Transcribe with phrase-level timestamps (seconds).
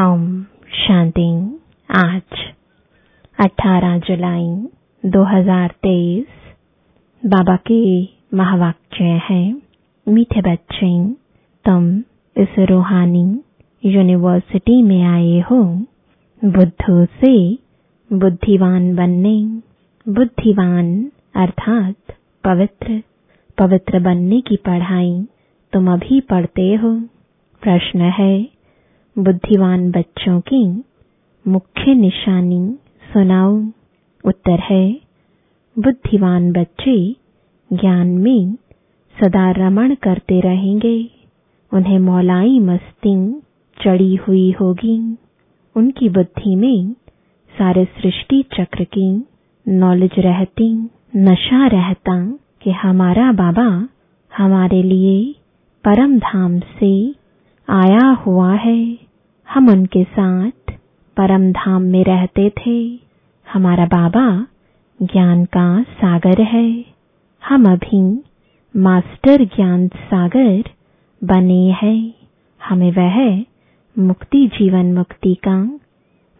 [0.00, 0.42] ओम
[0.72, 1.58] शांति
[1.90, 2.36] आज
[3.40, 4.66] 18 जुलाई
[5.06, 6.24] 2023
[7.26, 8.02] बाबा के
[8.36, 9.56] महावाक्य है,
[10.08, 11.14] मीठे बच्चे,
[11.64, 11.98] तुम
[12.36, 13.40] इस रूहानी
[13.84, 15.62] यूनिवर्सिटी में आए हो,
[16.44, 17.54] बुद्धू से
[18.12, 19.60] बुद्धिवान बनने,
[20.12, 21.96] बुद्धिवान अर्थात
[22.44, 23.02] पवित्र
[23.58, 25.26] पवित्र बनने की पढ़ाई
[25.72, 27.00] तुम अभी पढ़ते हो।
[27.62, 28.57] प्रश्न है
[29.18, 30.84] बुद्धिवान बच्चों की
[31.48, 32.78] मुख्य निशानी
[33.12, 33.62] सुनाओ
[34.24, 35.00] उत्तर है
[35.78, 37.16] बुद्धिवान बच्चे
[37.72, 38.54] ज्ञान में
[39.16, 41.10] सदा रमण करते रहेंगे।
[41.72, 43.40] उन्हें मौलाई मस्ती
[43.84, 45.16] चढ़ी हुई होगी।
[45.76, 46.92] उनकी बुद्धि में
[47.58, 49.22] सारे सृष्टि चक्र की
[49.68, 53.88] नॉलेज रहती, नशा रहता कि हमारा बाबा
[54.36, 55.34] हमारे लिए
[55.84, 57.14] परम धाम से
[57.68, 59.07] आया हुआ है।
[59.54, 60.72] हम उनके साथ
[61.16, 63.00] परम धाम में रहते थे।
[63.46, 64.46] हमारा बाबा
[65.02, 66.84] ज्ञान का सागर है।
[67.42, 68.22] हम अभी
[68.76, 70.62] मास्टर ज्ञान सागर
[71.24, 72.14] बने हैं।
[72.60, 73.44] हमें वह
[74.04, 75.78] मुक्ति जीवन मुक्ति का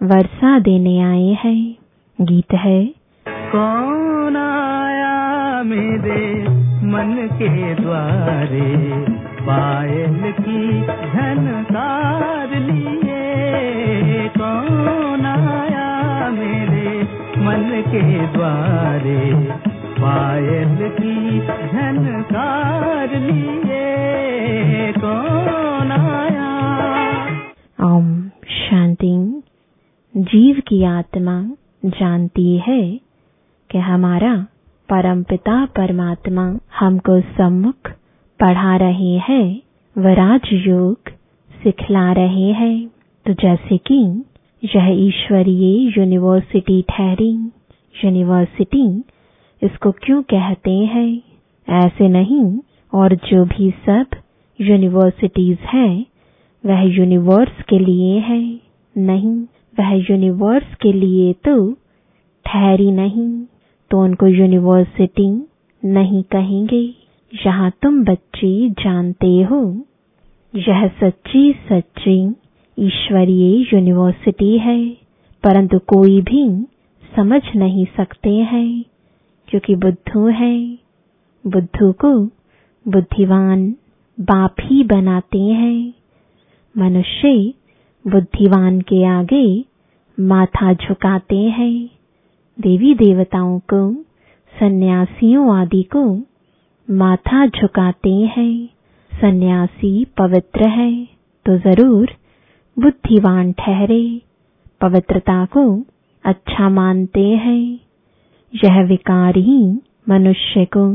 [0.02, 1.74] वर्षा देने आए हैं।
[2.20, 2.84] गीत है,
[3.28, 6.42] कौन आया मेरे
[6.86, 9.27] मन के द्वारे?
[9.48, 17.02] पायल की झनकार लिए। कौन आया मेरे
[17.38, 19.46] मन के द्वारे?
[20.00, 26.78] पायल की झनकार लिए। कौन आया?
[27.84, 29.42] ओम शांति।
[30.16, 31.50] जीव की आत्मा
[31.84, 33.00] जानती है
[33.70, 34.46] कि हमारा
[34.88, 37.97] परमपिता परमात्मा हमको सम्मुख
[38.40, 39.46] पढ़ा रहे हैं
[39.96, 41.10] वराज योग
[41.62, 42.88] सिखला रहे हैं।
[43.26, 44.24] तो जैसे कि
[44.64, 47.32] यह ईश्वरीय यूनिवर्सिटी ठहरी,
[47.94, 48.86] यूनिवर्सिटी
[49.62, 51.22] इसको क्यों कहते हैं?
[51.68, 52.58] ऐसे नहीं,
[52.92, 54.16] और जो भी सब
[54.60, 56.06] यूनिवर्सिटीज हैं,
[56.64, 58.40] वह यूनिवर्स के लिए है।
[58.96, 59.34] नहीं,
[59.78, 61.72] वह यूनिवर्स के लिए तो
[62.46, 63.28] ठहरी नहीं
[63.90, 65.28] तो उनको यूनिवर्सिटी
[65.82, 69.86] नहीं कहेंगे। यहाँ तुम बच्चे जानते हो,
[70.54, 72.34] यह सच्ची सच्ची
[72.78, 74.90] ईश्वरीय यूनिवर्सिटी है,
[75.44, 76.66] परंतु कोई भी
[77.16, 78.84] समझ नहीं सकते हैं,
[79.48, 80.78] क्योंकि बुद्धू है।
[81.46, 82.24] बुद्धू को
[82.88, 83.74] बुद्धिवान
[84.20, 85.94] बाप ही बनाते हैं।
[86.78, 87.54] मनुष्य
[88.06, 89.64] बुद्धिवान के आगे
[90.20, 91.90] माथा झुकाते हैं।
[92.60, 93.92] देवी देवताओं को,
[94.60, 96.27] सन्यासियों आदि को
[96.88, 98.66] माथा झुकाते हैं,
[99.12, 100.92] सन्यासी पवित्र है
[101.46, 102.10] तो ज़रूर
[102.76, 104.02] बुद्धिवान ठहरे,
[104.80, 105.64] पवित्रता को
[106.24, 107.62] अच्छा मानते हैं।
[108.52, 109.60] यह विकार ही
[110.08, 110.86] मनुष्य को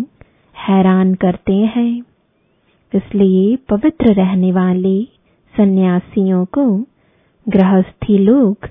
[0.55, 1.91] हैरान करते हैं।
[2.93, 5.01] इसलिए पवित्र रहने वाले
[5.53, 6.65] सन्यासियों को
[7.47, 8.69] गृहस्थी लोग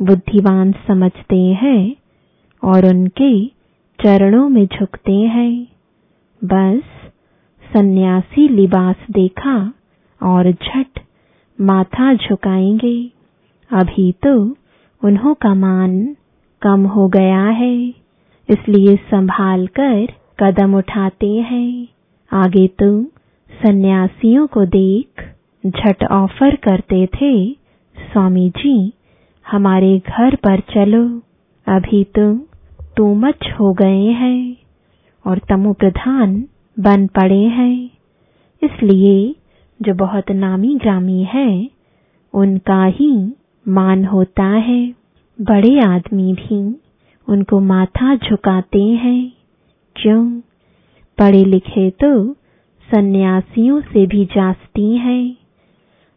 [0.00, 1.94] बुद्धिवान समझते हैं
[2.62, 3.34] और उनके
[3.98, 5.79] चरणों में झुकते हैं।
[6.42, 6.82] बस
[7.64, 9.56] सन्यासी लिबास देखा
[10.20, 11.00] और झट
[11.58, 13.10] माथा झुकाएँगे।
[13.70, 14.32] अभी तो
[15.02, 15.92] उन्हों का मान
[16.62, 17.74] कम हो गया है,
[18.48, 20.06] इसलिए संभाल कर
[20.38, 21.88] कदम उठाते हैं।
[22.32, 22.90] आगे तो
[23.50, 25.24] सन्यासियों को देख
[25.64, 27.32] झट ऑफ़र करते थे,
[27.96, 28.92] स्वामी जी,
[29.46, 31.04] हमारे घर पर चलो।
[31.66, 32.34] अभी तो
[32.96, 34.59] टू मच हो गए हैं।
[35.26, 36.44] और तमो प्रधान
[36.80, 37.90] बन पड़े हैं।
[38.62, 39.34] इसलिए
[39.82, 41.70] जो बहुत नामी ग्रामी है,
[42.34, 43.32] उनका ही
[43.68, 44.94] मान होता है।
[45.40, 46.80] बड़े आदमी भी
[47.28, 49.32] उनको माथा झुकाते हैं।
[49.96, 50.40] क्यों?
[51.18, 52.32] पढ़े लिखे तो
[52.94, 55.36] सन्यासियों से भी जास्ती हैं।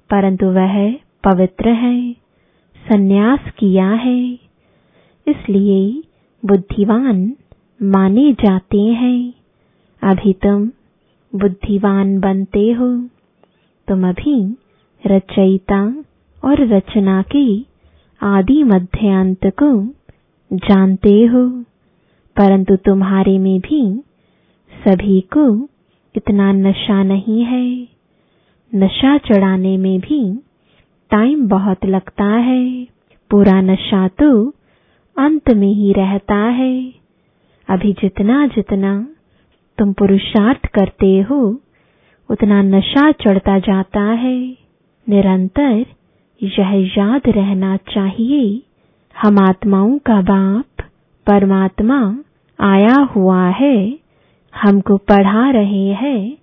[0.09, 0.93] परंतु वह
[1.23, 2.13] पवित्र है,
[2.91, 4.33] सन्यास किया है।
[5.27, 6.03] इसलिए
[6.45, 7.33] बुद्धिवान
[7.81, 9.33] माने जाते हैं।
[10.03, 10.65] अभी तुम
[11.35, 12.97] बुद्धिवान बनते हो।
[13.87, 14.57] तुम अभी
[15.07, 16.03] रचयिता
[16.45, 17.65] और रचना के
[18.21, 19.85] आदि मध्य अंत को
[20.53, 21.49] जानते हो।
[22.35, 24.03] परंतु तुम्हारे में भी
[24.87, 25.69] सभी को
[26.15, 27.87] इतना नशा नहीं है।
[28.75, 30.39] नशा चढ़ाने में भी
[31.09, 32.87] टाइम बहुत लगता है।
[33.29, 34.49] पूरा नशा तो
[35.17, 37.02] अंत में ही रहता है।
[37.69, 39.07] अभी जितना जितना
[39.77, 41.61] तुम पुरुषार्थ करते हो,
[42.29, 44.57] उतना नशा चढ़ता जाता है।
[45.09, 45.85] निरंतर
[46.43, 48.61] यह याद रहना चाहिए,
[49.21, 50.83] हम आत्माओं का बाप,
[51.27, 52.19] परमात्मा
[52.59, 53.99] आया हुआ है,
[54.55, 56.37] हमको पढ़ा रहे हैं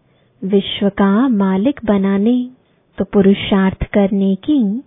[0.44, 2.50] विश्व का मालिक बनाने।
[2.98, 4.82] तो पुरुषार्थ करने की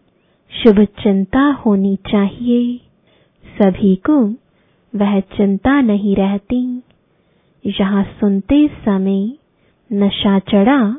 [0.63, 2.79] शुभ चिंता होनी चाहिए।
[3.61, 4.42] सभी को
[4.95, 6.83] वह चिंता नहीं रहती।
[7.65, 9.33] यहाँ सुनते समय
[9.93, 10.97] नशा चढ़ा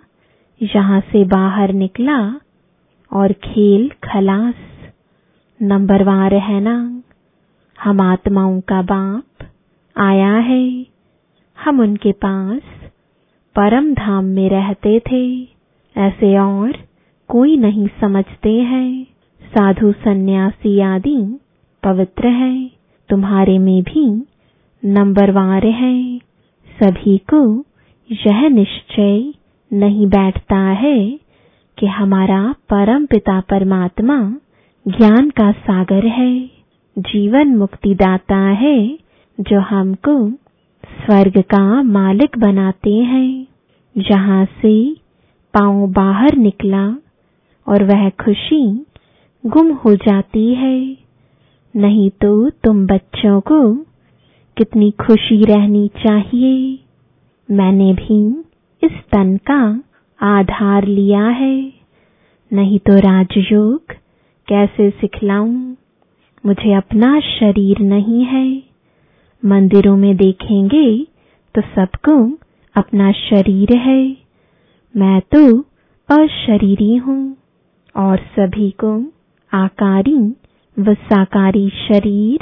[0.63, 2.41] यहाँ से बाहर निकला
[3.13, 4.55] और खेल खलास।
[5.63, 7.03] नंबरवार रहना,
[7.83, 9.49] हम आत्माओं का बाप
[9.97, 10.87] आया है।
[11.65, 12.61] हम उनके पास
[13.57, 15.43] परम धाम में रहते थे।
[15.97, 16.73] ऐसे और
[17.29, 19.05] कोई नहीं समझते हैं।
[19.43, 21.39] साधु सन्यासी आदि
[21.83, 22.74] पवित्र है।
[23.09, 24.27] तुम्हारे में भी
[24.85, 26.19] नंबरवार है।
[26.83, 27.65] सभी को
[28.13, 29.33] यह निश्चय
[29.73, 31.21] नहीं बैठता है
[31.79, 34.37] कि हमारा परम पिता परमात्मा
[34.89, 36.51] ज्ञान का सागर है,
[36.99, 38.99] जीवन मुक्ति दाता है,
[39.41, 40.31] जो हमको
[40.85, 43.47] स्वर्ग का मालिक बनाते हैं।
[43.99, 44.95] जहाँ से
[45.55, 46.89] पाँव बाहर निकला
[47.69, 48.87] और वह खुशी
[49.47, 51.04] गुम हो जाती है।
[51.75, 53.75] नहीं तो तुम बच्चों को
[54.57, 56.79] कितनी खुशी रहनी चाहिए।
[57.49, 58.19] मैंने भी
[58.83, 59.83] इस तन का
[60.21, 61.73] आधार लिया है।
[62.53, 63.93] नहीं तो राजयोग
[64.49, 65.75] कैसे सिखलाऊं?
[66.47, 68.63] मुझे अपना शरीर नहीं है।
[69.43, 71.07] मंदिरों में देखेंगे
[71.55, 72.17] तो सबको
[72.75, 74.17] अपना शरीर है।
[74.97, 75.59] मैं तो
[76.09, 77.37] अशरीरी हूँ
[77.97, 79.13] और सभी को
[79.53, 80.35] आकारी
[80.79, 82.39] व साकारी शरीर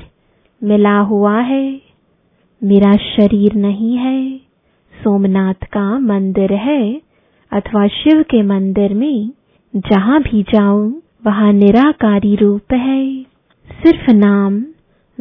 [0.62, 1.80] मिला हुआ है।
[2.64, 4.36] मेरा शरीर नहीं है।
[5.04, 7.00] सोमनाथ का मंदिर है
[7.52, 9.30] अथवा शिव के मंदिर में
[9.76, 13.22] जहाँ भी जाऊँ, वहाँ निराकारी रूप है।
[13.82, 14.60] सिर्फ़ नाम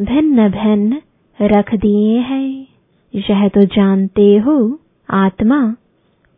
[0.00, 1.00] भिन्न भिन्न
[1.42, 2.66] रख दिए हैं।
[3.14, 4.80] यह तो जानते हो,
[5.10, 5.76] आत्मा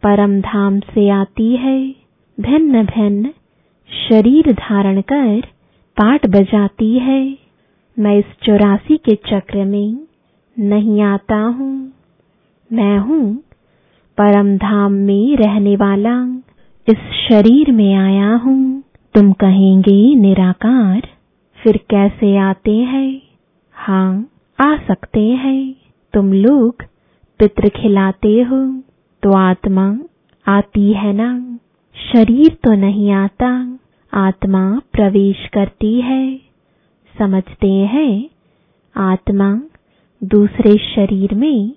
[0.03, 1.94] परम धाम से आती है।
[2.41, 3.31] भिन्न भिन्न
[4.09, 5.53] शरीर धारण कर
[5.96, 7.38] पाठ बजाती है।
[7.96, 9.99] मैं इस चौरासी के चक्र में
[10.56, 11.93] नहीं आता हूँ।
[12.73, 13.35] मैं हूँ
[14.19, 16.17] परम धाम में रहने वाला।
[16.88, 18.82] इस शरीर में आया हूँ।
[19.14, 21.02] तुम कहेंगे, निराकार।
[21.56, 23.23] फिर कैसे आते हैं?
[23.75, 25.75] हाँ आ सकते हैं।
[26.14, 26.82] तुम लोग
[27.40, 28.82] पितृ खिलाते हो
[29.23, 29.99] तो आत्मा
[30.47, 31.58] आती है ना।
[32.12, 33.79] शरीर तो नहीं आता।
[34.16, 36.40] आत्मा प्रवेश करती है।
[37.19, 38.31] समझते हैं,
[38.96, 39.62] आत्मा
[40.25, 41.72] दूसरे शरीर में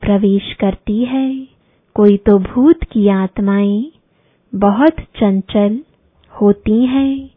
[0.00, 1.48] प्रवेश करती है।
[1.94, 3.92] कोई तो भूत की आत्माएँ
[4.54, 5.80] बहुत चंचल
[6.40, 7.30] होती हैं,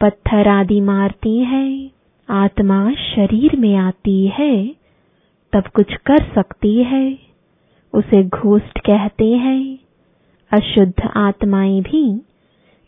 [0.00, 1.90] पत्थर आदि मारती हैं,
[2.28, 4.66] आत्मा शरीर में आती है,
[5.52, 7.18] तब कुछ कर सकती है,
[7.94, 9.78] उसे घोस्ट कहते हैं।
[10.52, 12.22] अशुद्ध आत्माएँ भी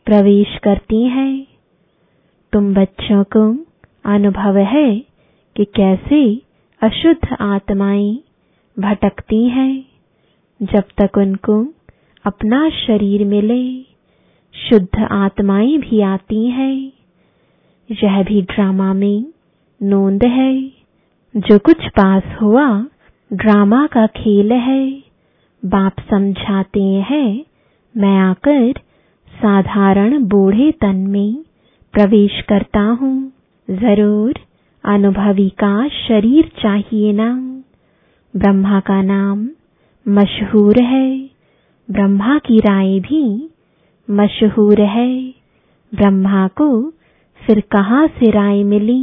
[0.07, 1.47] प्रवेश करती हैं।
[2.53, 3.65] तुम बच्चों को
[4.05, 4.99] अनुभव है
[5.57, 6.43] कि कैसे
[6.83, 8.19] अशुद्ध आत्माएँ
[8.79, 9.85] भटकती हैं।
[10.63, 11.67] जब तक उनको
[12.25, 13.83] अपना शरीर मिले,
[14.69, 16.93] शुद्ध आत्माएँ भी आती हैं।
[17.91, 19.25] यह भी ड्रामा में
[19.83, 20.63] नोंद है।
[21.37, 22.87] जो कुछ पास हुआ,
[23.33, 24.91] ड्रामा का खेल है।
[25.65, 27.45] बाप समझाते हैं,
[27.97, 28.75] मैं आकर
[29.37, 31.45] साधारण बूढ़े तन में
[31.95, 33.15] प्रवेश करता हूँ।
[33.69, 34.39] ज़रूर
[34.85, 37.31] अनुभवी का शरीर चाहिए ना।
[38.35, 39.49] ब्रह्मा का नाम
[40.07, 41.09] मशहूर है।
[41.89, 43.25] ब्रह्मा की राय भी
[44.09, 45.11] मशहूर है।
[45.93, 46.69] ब्रह्मा को
[47.43, 49.03] फिर कहाँ से राय मिली?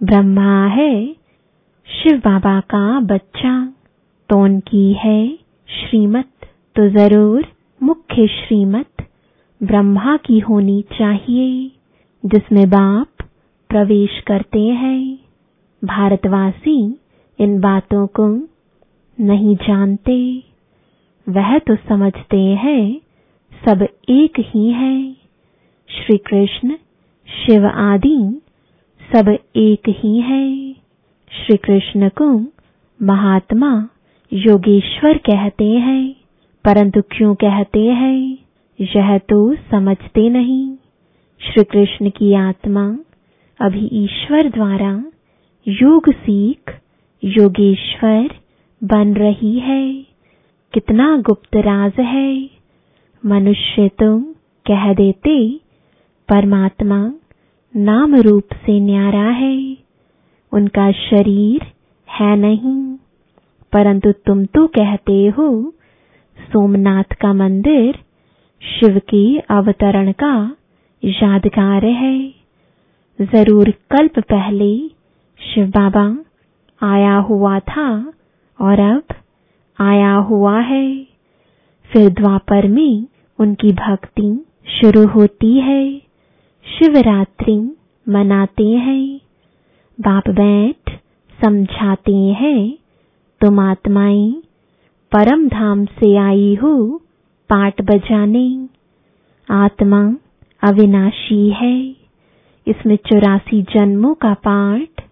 [0.00, 0.92] ब्रह्मा है
[1.88, 3.54] शिव बाबा का बच्चा।
[4.30, 5.20] तो उनकी है
[5.68, 7.46] श्रीमत तो ज़रूर
[7.80, 8.95] मुख्य श्रीमत।
[9.62, 11.72] ब्रह्मा की होनी चाहिए,
[12.26, 13.26] जिसमें बाप
[13.68, 15.18] प्रवेश करते हैं।
[15.84, 17.00] भारतवासी
[17.38, 18.48] इन बातों को
[19.20, 20.42] नहीं जानते।
[21.28, 23.00] वह तो समझते हैं,
[23.68, 25.12] सब एक ही है।
[25.88, 26.74] श्री कृष्ण
[27.28, 28.40] शिव आदि,
[29.12, 30.72] सब एक ही है।
[31.30, 32.52] श्री कृष्ण को
[33.02, 33.88] महात्मा
[34.32, 36.16] योगेश्वर कहते हैं,
[36.64, 38.45] परंतु क्यों कहते हैं?
[38.78, 40.76] यह तो समझते नहीं।
[41.40, 42.98] श्री कृष्ण की आत्मा
[43.60, 45.04] अभी ईश्वर द्वारा
[45.66, 46.72] योग सीख,
[47.22, 48.28] योगेश्वर
[48.84, 50.06] बन रही है।
[50.72, 52.50] कितना गुप्त राज है।
[53.26, 54.18] मनुष्य तो
[54.66, 55.60] कह देते,
[56.28, 57.12] परमात्मा
[57.74, 59.76] नाम रूप से न्यारा है।
[60.52, 61.66] उनका शरीर
[62.08, 62.96] है नहीं,
[63.72, 65.48] परंतु तुम तो कहते हो,
[66.38, 67.98] सोमनाथ का मंदिर
[68.62, 70.34] शिव के अवतरण का
[71.02, 72.18] यादगार है।
[73.18, 74.70] ज़रूर कल्प पहले
[75.40, 76.04] शिव बाबा
[76.80, 77.88] आया हुआ था
[78.58, 79.14] और अब
[79.78, 80.86] आया हुआ है।
[81.90, 83.06] फिर द्वापर में
[83.38, 84.28] उनकी भक्ति
[84.70, 85.98] शुरू होती है।
[86.66, 87.58] शिवरात्रि
[88.06, 89.20] मनाते हैं।
[89.98, 90.90] बाप बैठ
[91.38, 92.78] समझाते हैं,
[93.40, 94.30] तुम आत्माएँ
[95.12, 97.02] परम धाम से आई हो
[97.48, 98.68] पाठ बजाने।
[99.50, 100.16] आत्मा
[100.62, 101.96] अविनाशी है।
[102.66, 105.04] इसमें चौरासी जन्मों का पाठ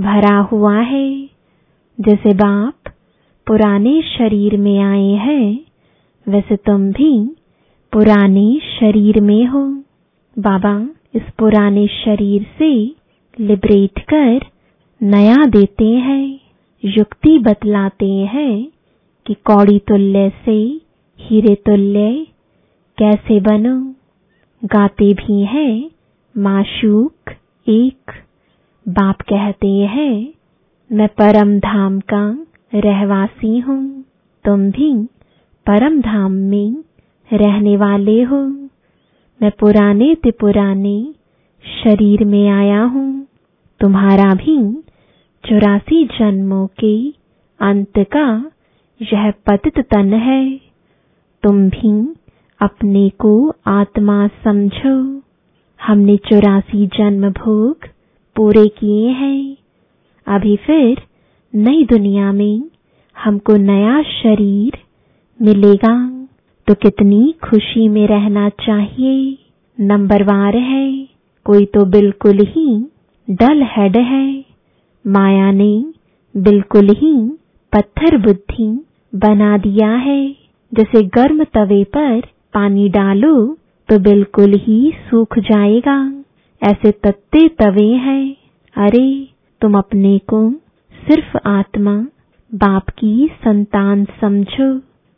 [0.00, 1.24] भरा हुआ है।
[2.00, 2.74] जैसे बाप
[3.46, 5.60] पुराने शरीर में आए हैं,
[6.28, 7.36] वैसे तुम भी
[7.92, 9.82] पुराने शरीर में हो।
[10.38, 12.94] बाबा इस पुराने शरीर से
[13.40, 14.40] लिबरेट कर
[15.02, 16.40] नया देते हैं,
[16.84, 18.68] युक्ति बतलाते हैं
[19.26, 20.89] कि कौड़ी तुल्य से
[21.22, 22.26] हीरे तुल्य,
[22.98, 23.94] कैसे बनो?
[24.64, 25.90] गाते भी हैं,
[26.38, 27.32] माशूक,
[27.68, 28.10] एक।
[28.88, 30.32] बाप कहते हैं
[30.92, 34.04] मैं परम धाम का रहवासी हूँ।
[34.44, 35.04] तुम भी
[35.66, 36.76] परम धाम में
[37.32, 38.42] रहने वाले हो।
[39.42, 41.14] मैं पुराने ते पुराने
[41.84, 43.26] शरीर में आया हूँ।
[43.80, 44.82] तुम्हारा भी
[45.48, 47.10] चौरासी जन्मों के
[47.60, 48.50] अंत का
[49.02, 50.69] यह पतित तन है।
[51.42, 52.14] तुम भी
[52.60, 55.22] अपने को आत्मा समझो।
[55.86, 57.76] हमने चौरासी जन्म भोग
[58.36, 59.56] पूरे किए हैं।
[60.26, 61.02] अभी फिर
[61.54, 62.62] नई दुनिया में
[63.24, 64.78] हमको नया शरीर
[65.42, 66.26] मिलेगा।
[66.66, 69.38] तो कितनी खुशी में रहना चाहिए।
[69.80, 71.08] नंबरवार है,
[71.44, 72.86] कोई तो बिल्कुल ही
[73.30, 74.44] डल हेड है।
[75.06, 75.84] माया ने
[76.36, 77.28] बिल्कुल ही
[77.72, 80.39] पत्थर बुद्धि बना दिया है।
[80.74, 82.20] जैसे गर्म तवे पर
[82.54, 83.56] पानी डालो
[83.88, 86.22] तो बिल्कुल ही सूख जाएगा।
[86.62, 88.36] ऐसे तत्ते तवे हैं।
[88.76, 89.28] अरे,
[89.60, 90.52] तुम अपने को
[91.08, 92.06] सिर्फ़ आत्मा,
[92.54, 94.76] बाप की संतान समझो।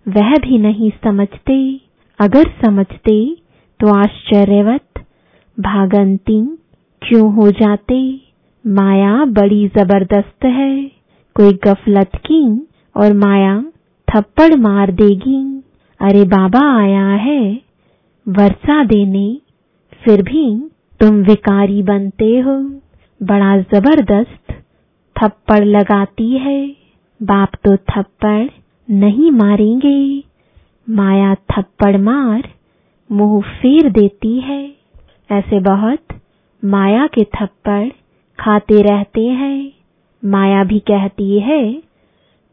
[0.09, 1.81] वह भी नहीं समझते।
[2.21, 3.37] अगर समझते
[3.81, 5.05] तो आश्चर्यवत।
[5.61, 6.59] भागंती
[7.03, 8.21] क्यों हो जाते?
[8.67, 10.85] माया बड़ी ज़बरदस्त है।
[11.35, 12.67] कोई गफलत की
[12.97, 13.65] और माया
[14.17, 15.63] थप्पड़ मार देगी।
[16.01, 17.61] अरे बाबा आया है।
[18.29, 19.39] वर्षा देने।
[20.05, 22.59] फिर भी तुम विकारी बनते हो।
[23.23, 24.53] बड़ा ज़बरदस्त
[25.23, 26.77] थप्पड़ लगाती है।
[27.23, 28.49] बाप तो थप्पड़
[28.91, 30.25] नहीं मारेंगे।
[30.91, 32.49] माया थप्पड़ मार
[33.13, 34.75] मुँह फेर देती है।
[35.33, 35.99] ऐसे बहुत
[36.65, 37.89] माया के थप्पड़
[38.41, 39.73] खाते रहते हैं।
[40.25, 41.83] माया भी कहती है,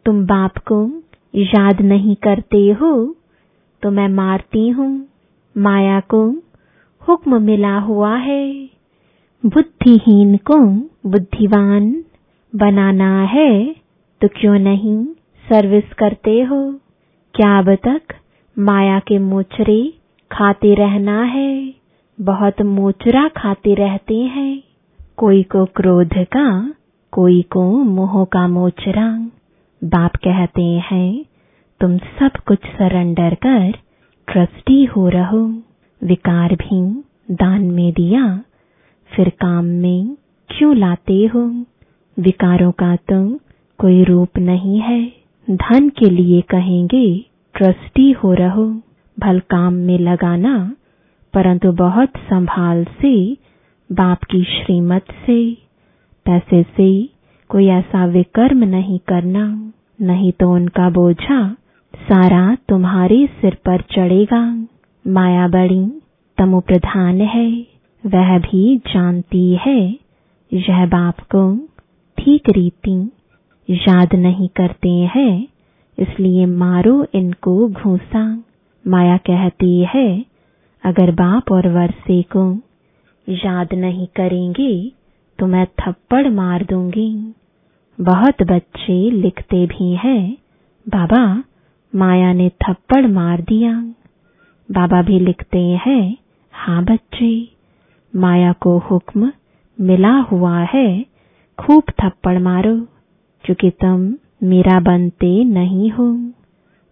[0.05, 2.91] तुम बाप को याद नहीं करते हो
[3.83, 4.89] तो मैं मारती हूँ।
[5.55, 6.21] माया को
[7.01, 8.69] हुक्म मिला हुआ है।
[9.43, 10.57] बुद्धिहीन को
[11.09, 12.03] बुद्धिवान
[12.53, 13.75] बनाना है
[14.21, 15.05] तो क्यों नहीं
[15.45, 16.61] सर्विस करते हो?
[17.35, 18.15] क्या अब तक
[18.59, 19.81] माया के मोचरे
[20.31, 21.73] खाते रहना है?
[22.17, 24.61] बहुत मोचरा खाते रहते हैं।
[25.17, 26.73] कोई को क्रोध का,
[27.11, 29.09] कोई को मोह का मोचरा।
[29.83, 31.25] बाप कहते हैं,
[31.81, 33.71] तुम सब कुछ सरेंडर कर,
[34.27, 35.63] ट्रस्टी हो रहो।
[36.03, 37.03] विकार भी
[37.35, 38.43] दान में दिया,
[39.15, 40.17] फिर काम में
[40.49, 41.65] क्यों लाते हो?
[42.19, 43.39] विकारों का तो
[43.77, 45.11] कोई रूप नहीं है।
[45.51, 48.81] धन के लिए कहेंगे, ट्रस्टी हो रहो।
[49.19, 50.75] भल काम में लगाना,
[51.33, 53.37] परंतु बहुत संभाल से,
[53.91, 55.53] बाप की श्रीमत से,
[56.25, 57.09] पैसे से
[57.49, 59.45] कोई ऐसा विकर्म नहीं करना,
[59.99, 61.41] नहीं तो उनका बोझा
[61.93, 64.41] सारा तुम्हारे सिर पर चढ़ेगा।
[65.05, 65.83] माया बड़ी
[66.37, 67.49] तमो प्रधान है,
[68.03, 69.79] वह भी जानती है।
[70.51, 71.43] यह बाप को
[72.17, 72.97] ठीक रीति
[73.69, 75.47] याद नहीं करते हैं,
[75.97, 78.23] इसलिए मारो इनको घूसा।
[78.85, 80.07] माया कहती है,
[80.83, 82.45] अगर बाप और वर्षे को
[83.27, 84.71] याद नहीं करेंगे
[85.39, 87.11] तो मैं थप्पड़ मार दूँगी।
[87.99, 90.37] बहुत बच्चे लिखते भी हैं।
[90.87, 91.43] बाबा,
[91.93, 93.73] माया ने थप्पड़ मार दिया।
[94.69, 96.17] बाबा भी लिखते हैं
[96.53, 97.31] हाँ बच्चे,
[98.13, 99.31] माया को हुक्म
[99.77, 101.05] मिला हुआ है,
[101.57, 102.75] खूब थप्पड़ मारो
[103.43, 104.13] क्योंकि तुम
[104.43, 106.07] मेरा बनते नहीं हो।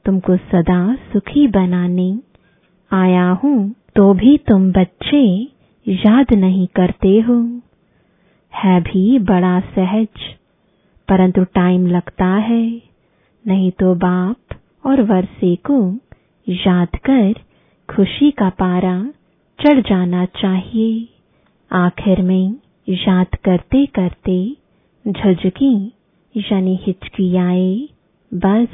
[0.06, 2.14] तुमको सदा सुखी बनाने
[2.92, 3.60] आया हूँ
[3.96, 5.24] तो भी तुम बच्चे
[5.86, 7.40] याद नहीं करते हो।
[8.54, 10.36] है भी बड़ा सहज
[11.10, 12.82] परंतु टाइम लगता है,
[13.48, 15.98] नहीं तो बाप और वर्षे को
[16.50, 17.34] याद कर
[17.90, 19.10] खुशी का पारा
[19.60, 21.08] चढ़ जाना चाहिए।
[21.72, 22.56] आखिर में
[22.90, 24.56] याद करते करते
[25.08, 25.92] झुझकी,
[26.36, 27.90] यानी हिचकी आए
[28.34, 28.68] बस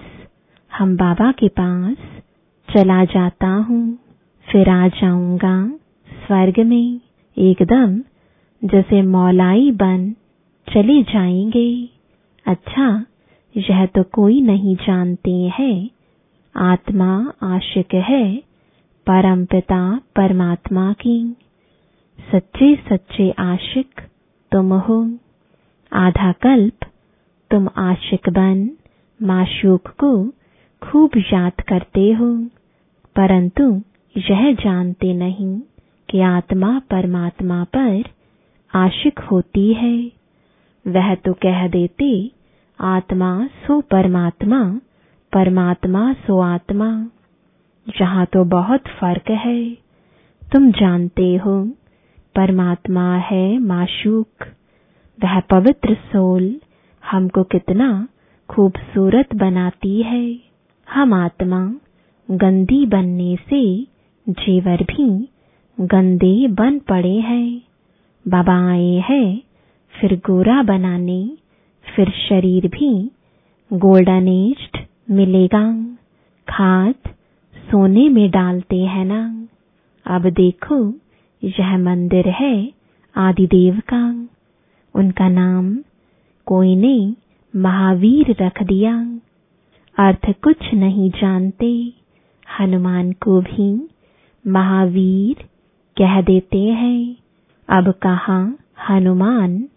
[0.72, 1.98] हम बाबा के पास
[2.70, 3.98] चला जाता हूँ।
[4.52, 5.68] फिर आ जाऊँगा
[6.08, 7.00] स्वर्ग में,
[7.38, 8.02] एकदम
[8.62, 10.12] जैसे मौलाई बन
[10.68, 11.93] चले जाएँगे।
[12.46, 13.06] अच्छा
[13.58, 15.90] यह तो कोई नहीं जानते हैं।
[16.56, 18.38] आत्मा आशिक है,
[19.08, 21.36] परमपिता परमात्मा की।
[22.32, 24.02] सच्चे सच्चे आशिक
[24.52, 25.14] तुम हो।
[25.94, 26.86] आधा कल्प
[27.52, 28.70] तुम आशिक बन।
[29.22, 30.28] माशूक को
[30.84, 32.46] खूब याद करते हो।
[33.16, 33.82] परंतु
[34.18, 35.62] यह जानते नहीं
[36.10, 38.04] कि आत्मा परमात्मा पर
[38.76, 40.23] आशिक होती है।
[40.88, 42.32] वह तो कह देते,
[42.80, 44.80] आत्मा सो परमात्मा
[45.34, 47.08] परमात्मा सो आत्मा।
[48.00, 49.78] जहाँ तो बहुत फ़र्क है।
[50.52, 51.66] तुम जानते हो,
[52.36, 54.44] परमात्मा है माशूक।
[55.24, 56.62] वह पवित्र सोल
[57.12, 58.08] हमको कितना
[58.50, 60.40] खूबसूरत बनाती है।
[60.88, 61.74] हम आत्मा
[62.32, 63.88] गंदी बनने से
[64.30, 65.30] जेवर भी
[65.80, 67.62] गंदे बन पड़े हैं।
[68.28, 69.42] बाबा आए हैं
[70.00, 71.38] फिर गोरा बनाने,
[71.96, 73.12] फिर शरीर भी
[73.74, 75.96] गोल्डन एज्ड मिलेगा।
[76.50, 76.96] खाद
[77.72, 79.48] सोने में डालते हैं ना।
[80.06, 80.94] अब देखो,
[81.44, 82.72] यह मंदिर है
[83.18, 84.28] आदिदेव का।
[84.96, 85.78] उनका नाम
[86.46, 87.16] कोई ने
[87.56, 89.20] महावीर रख दिया।
[90.00, 91.94] अर्थ कुछ नहीं जानते,
[92.60, 93.90] हनुमान को भी
[94.48, 95.46] महावीर
[95.98, 97.16] कह देते हैं।
[97.70, 98.58] अब कहा
[98.90, 99.68] हनुमान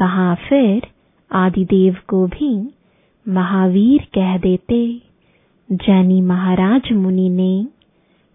[0.00, 0.86] कहा, फिर
[1.32, 2.74] आदिदेव को भी
[3.28, 5.02] महावीर कह देते।
[5.72, 7.66] जैनी महाराज मुनि ने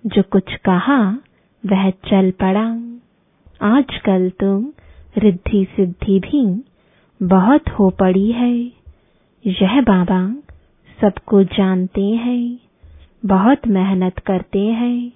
[0.06, 1.18] जो कुछ कहा,
[1.66, 2.68] वह चल पड़ा।
[3.62, 4.74] आजकल तो
[5.18, 6.64] रिद्धि सिद्धि भी
[7.24, 8.58] बहुत हो पड़ी है।
[9.46, 10.36] यह बाबा
[11.02, 12.60] सबको जानते हैं,
[13.26, 15.12] बहुत मेहनत करते हैं,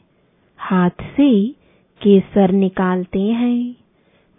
[0.57, 1.47] हाथ से
[2.01, 3.75] केसर निकालते हैं,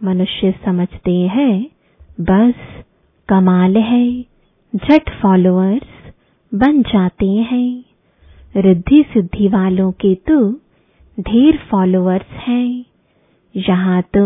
[0.05, 1.80] मनुष्य समझते हैं
[2.21, 2.55] बस
[3.29, 4.23] कमाल है,
[4.75, 6.13] झट फॉलोअर्स
[6.53, 7.85] बन जाते हैं।
[8.57, 10.41] रिद्धि सिद्धि वालों के तो
[11.19, 12.85] ढेर फॉलोअर्स हैं।
[13.55, 14.25] यहाँ तो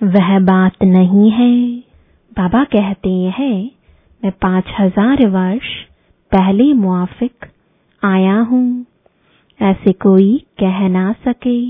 [0.00, 1.54] वह बात नहीं है।
[2.32, 3.70] बाबा कहते हैं,
[4.22, 5.74] मैं पाँच हज़ार वर्ष
[6.32, 7.46] पहले मुआफिक
[8.02, 8.86] आया हूँ।
[9.60, 11.60] ऐसे कोई कह ना सके।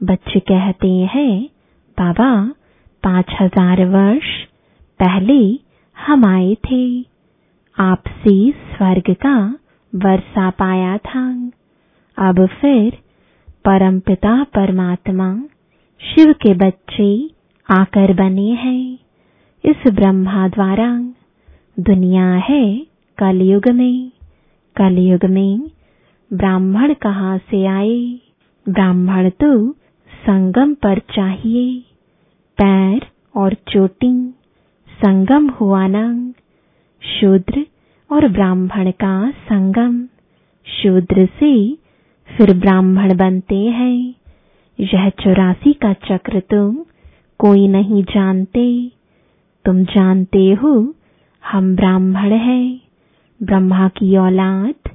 [0.00, 1.44] बच्चे कहते हैं,
[1.98, 2.34] बाबा,
[3.02, 4.32] पाँच हज़ार वर्ष
[5.00, 5.58] पहले
[5.96, 7.02] हम आए थे।
[7.78, 9.58] आपसे स्वर्ग का
[9.94, 11.50] वर्षा पाया था।
[12.18, 12.98] अब फिर
[13.64, 15.42] परमपिता परमात्मा
[16.00, 17.30] शिव के बच्चे
[17.70, 18.98] आकर बने हैं।
[19.64, 20.98] इस ब्रह्मा द्वारा
[21.80, 22.86] दुनिया है
[23.18, 24.10] कलयुग में।
[24.76, 25.70] कलयुग में
[26.32, 28.20] ब्राह्मण कहाँ से आए?
[28.68, 29.72] ब्राह्मण तो
[30.26, 31.80] संगम पर चाहिए।
[32.58, 34.34] पैर और चोटी
[35.04, 36.32] संगम हुआ ना
[37.02, 37.66] शूद्र
[38.12, 40.06] और ब्राह्मण का संगम।
[40.66, 41.78] शूद्र से
[42.28, 44.14] फिर ब्राह्मण बनते हैं।
[44.80, 46.76] यह चौरासी का चक्र तुम
[47.38, 48.92] कोई नहीं जानते।
[49.64, 50.94] तुम जानते हो
[51.50, 52.80] हम ब्राह्मण हैं।
[53.42, 54.90] ब्रह्मा की औलाद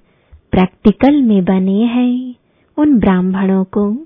[0.52, 2.36] प्रैक्टिकल में बने हैं।
[2.78, 4.06] उन ब्राह्मणों को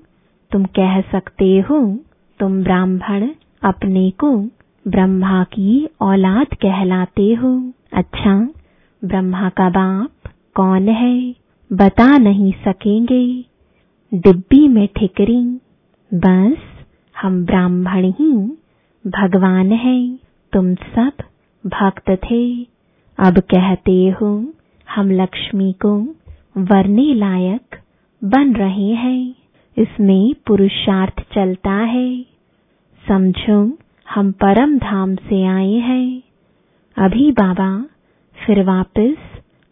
[0.50, 1.98] तुम कह सकते हो
[2.40, 3.28] तुम ब्राह्मण
[3.62, 4.46] अपने को
[4.88, 8.48] ब्रह्मा की औलाद कहलाते हो। अच्छा
[9.04, 11.34] ब्रह्मा का बाप कौन है,
[11.72, 13.44] बता नहीं सकेंगे।
[14.14, 15.60] डिब्बी में ठिकरी,
[16.14, 16.56] बस
[17.20, 18.32] हम ब्राह्मण ही,
[19.04, 20.18] भगवान हैं,
[20.52, 21.12] तुम सब
[21.66, 22.62] भक्त थे।
[23.18, 24.52] अब कहते हो,
[24.94, 26.14] हम लक्ष्मी को
[26.56, 27.76] वरने लायक
[28.24, 29.34] बन रहे हैं,
[29.78, 32.26] इसमें पुरुषार्थ चलता है।
[33.08, 33.78] समझो
[34.10, 36.22] हम परम धाम से आए हैं।
[36.98, 37.86] अभी बाबा
[38.46, 39.16] फिर वापस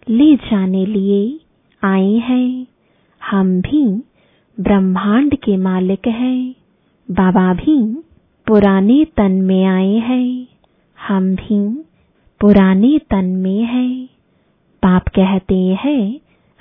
[0.08, 1.40] ले जाने लिए
[1.84, 2.66] आए हैं।
[3.30, 4.02] हम भी
[4.60, 6.54] ब्रह्मांड के मालिक हैं।
[7.10, 7.94] बाबा भी
[8.46, 10.46] पुराने तन में आए हैं।
[11.08, 11.82] हम भी
[12.40, 14.04] पुराने तन में है।
[14.84, 16.20] बाप कहते हैं,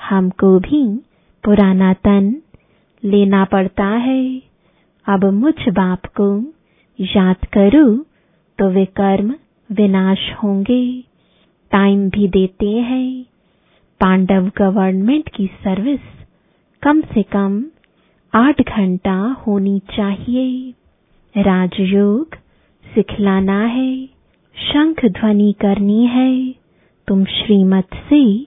[0.10, 0.98] हमको भी
[1.44, 2.42] पुराना तन
[3.04, 4.42] लेना पड़ता है।
[5.08, 6.54] अब मुझ बाप को
[7.02, 8.06] याद करूँ
[8.58, 9.36] तो वे कर्म
[9.72, 11.04] विनाश होंगे।
[11.72, 13.26] टाइम भी देते हैं।
[14.00, 16.00] पांडव गवर्नमेंट की सर्विस
[16.82, 17.66] कम से कम
[18.34, 20.74] आठ घंटा होनी चाहिए।
[21.38, 22.36] राजयोग
[22.96, 24.06] सिखलाना है।
[24.56, 26.56] शंख ध्वनि करनी है।
[27.08, 28.46] तुम श्रीमत से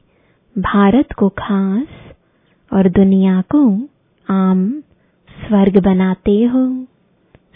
[0.59, 1.89] भारत को खास
[2.73, 3.89] और दुनिया को
[4.31, 4.81] आम
[5.47, 6.87] स्वर्ग बनाते हो।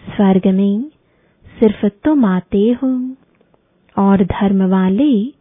[0.08, 0.90] स्वर्ग में
[1.60, 3.16] सिर्फ़ तुम आते हो
[3.98, 5.32] और धर्म वाले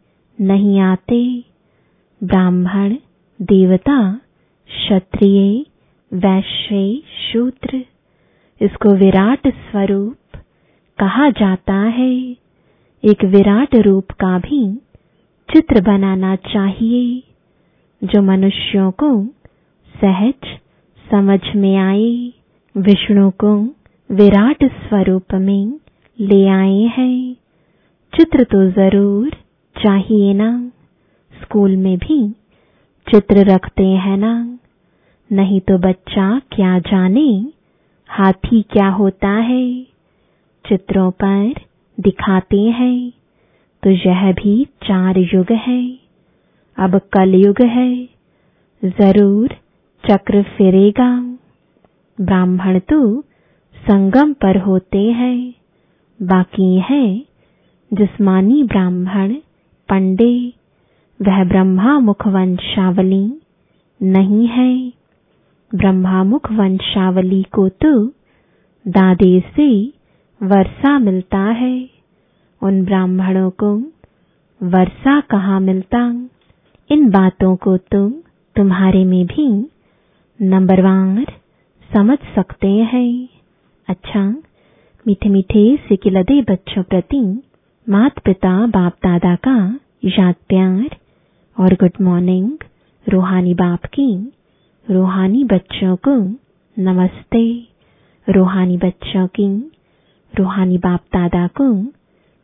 [0.42, 1.44] नहीं आते।
[2.24, 2.96] ब्राह्मण,
[3.42, 4.14] देवता,
[4.68, 5.66] क्षत्रिय,
[6.14, 7.02] वैश्य,
[7.32, 7.86] शूद्र,
[8.62, 10.38] इसको विराट स्वरूप
[11.00, 12.14] कहा जाता है।
[13.04, 14.76] एक विराट रूप का भी
[15.50, 17.24] चित्र बनाना चाहिए,
[18.04, 19.26] जो मनुष्यों को
[20.02, 20.60] सहज
[21.12, 22.34] समझ में आए,
[22.78, 23.66] विष्णु को
[24.12, 25.80] विराट स्वरूप में
[26.20, 27.34] ले आए हैं।
[28.14, 29.30] चित्र तो ज़रूर
[29.76, 30.72] चाहिए ना।
[31.42, 32.30] स्कूल में भी
[33.08, 34.60] चित्र रखते हैं ना।
[35.32, 37.52] नहीं तो बच्चा क्या जाने
[38.10, 39.84] हाथी क्या होता है।
[40.66, 41.54] चित्रों पर
[42.00, 43.12] दिखाते हैं।
[43.84, 46.00] तो यह भी चार युग है।
[46.78, 48.06] अब कलयुग है।
[48.84, 49.48] ज़रूर
[50.04, 51.38] चक्र फिरेगा।
[52.22, 53.24] ब्राह्मण तो
[53.88, 55.54] संगम पर होते हैं।
[56.22, 57.20] बाकी है
[57.94, 59.34] जिस्मानी ब्राह्मण,
[59.90, 60.54] पंडे।
[61.22, 63.42] वह ब्रह्मामुख वंशावली
[64.04, 64.90] नहीं है।
[65.76, 68.08] ब्रह्मामुख वंशावली को तो
[68.88, 69.88] दादे से
[70.44, 71.90] वर्षा मिलता है।
[72.62, 73.78] उन ब्राह्मणों को
[74.64, 76.30] वर्षा कहाँ मिलता?
[76.92, 78.14] इन बातों को तुम
[78.56, 79.70] तुम्हारे में भी
[80.42, 81.26] नंबरवार
[81.96, 83.37] समझ सकते हैं।
[83.90, 84.22] अच्छा
[85.08, 87.42] मीठे मीठे सिकिलदे बच्चों प्रति
[87.90, 90.98] मात पिता बाप दादा का याद प्यार
[91.60, 92.52] और गुड मॉर्निंग,
[93.10, 94.34] रूहानी बाप की,
[94.92, 96.16] रूहानी बच्चों को
[96.80, 97.68] नमस्ते।
[98.30, 99.72] रूहानी बच्चों की,
[100.34, 101.74] रूहानी बाप दादा को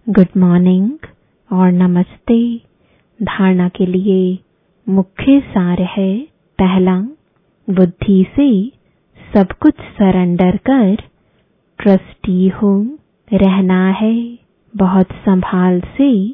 [0.09, 0.91] गुड मॉर्निंग
[1.51, 2.57] और नमस्ते।
[3.19, 4.39] धारणा के लिए
[4.89, 6.19] मुख्य सार है,
[6.59, 6.99] पहला,
[7.67, 8.71] बुद्धि से
[9.33, 11.12] सब कुछ सरेंडर कर
[11.83, 12.97] ट्रस्टी हो,
[13.33, 14.39] रहना है
[14.77, 16.29] बहुत संभाल से,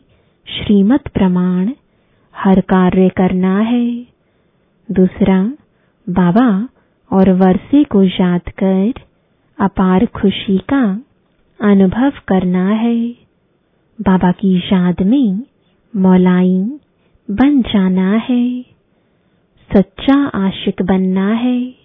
[0.47, 1.69] श्रीमत प्रमाण,
[2.35, 4.01] हर कार्य करना है।
[4.91, 5.43] दूसरा,
[6.09, 6.69] बाबा
[7.11, 8.93] और वर्षे को याद कर,
[9.59, 11.01] अपार खुशी का
[11.61, 13.09] अनुभव करना है।
[14.01, 15.43] बाबा की याद में
[15.95, 16.79] मौलाई
[17.31, 18.61] बन जाना है।
[19.75, 21.75] सच्चा आशिक बनना है।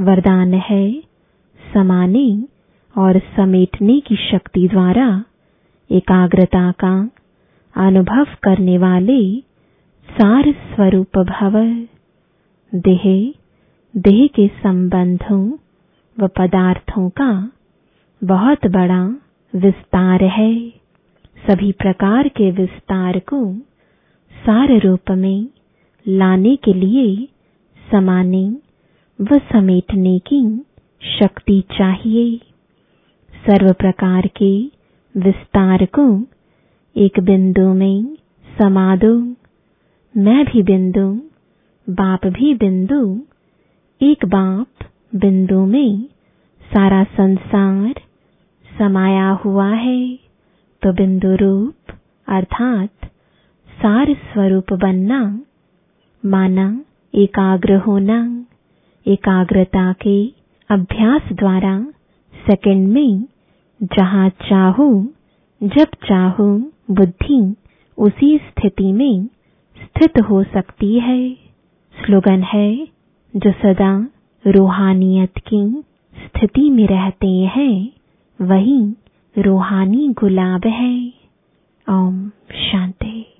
[0.00, 1.02] वरदान है
[1.74, 2.44] समाने
[2.94, 5.24] और समेटने की शक्ति द्वारा
[5.90, 7.10] एकाग्रता का
[7.76, 9.20] अनुभव करने वाले
[10.08, 11.58] सार स्वरूप भव,
[12.72, 13.02] देह
[13.94, 15.42] देह के संबंधों
[16.16, 17.30] व पदार्थों का
[18.22, 19.02] बहुत बड़ा
[19.54, 20.54] विस्तार है।
[21.36, 23.54] सभी प्रकार के विस्तार को
[24.32, 25.46] सार रूप में
[26.08, 27.28] लाने के लिए
[27.90, 28.44] समाने
[29.18, 30.42] व समेटने की
[31.18, 32.49] शक्ति चाहिए।
[33.46, 34.52] सर्व प्रकार के
[35.14, 36.04] विस्तार को
[36.96, 39.12] एक बिंदु में समा दो
[40.14, 41.06] मैं भी बिंदु
[41.86, 43.00] बाप भी बिंदु
[44.00, 46.02] एक बाप बिंदु में
[46.62, 48.00] सारा संसार
[48.78, 50.00] समाया हुआ है।
[50.82, 51.92] तो बिंदु रूप
[52.28, 53.06] अर्थात
[53.68, 55.20] सार स्वरूप बनना,
[56.24, 56.66] माना,
[57.14, 58.18] एकाग्र होना,
[59.06, 60.18] एकाग्रता के
[60.70, 61.74] अभ्यास द्वारा
[62.46, 63.24] सेकंड में,
[63.82, 65.06] जहाँ चाहो,
[65.62, 66.58] जब चाहो
[66.90, 67.54] बुद्धि
[67.98, 69.26] उसी स्थिति में
[69.82, 71.32] स्थित हो सकती है।
[72.04, 72.88] स्लोगन है,
[73.36, 74.08] जो सदा
[74.46, 75.84] रूहानियत की
[76.16, 77.90] स्थिति में रहते हैं,
[78.42, 78.94] वही
[79.38, 81.12] रूहानी गुलाब है।
[81.90, 83.39] ओम शांति।